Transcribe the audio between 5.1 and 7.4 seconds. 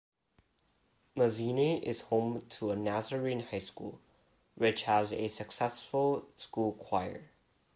a successful school choir.